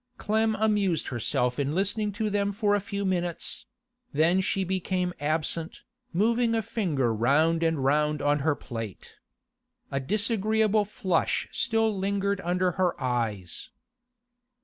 [0.17, 3.67] Clem amused herself in listening to them for a few minutes;
[4.11, 9.17] then she became absent, moving a finger round and round on her plate.
[9.91, 13.69] A disagreeable flush still lingered under her eyes.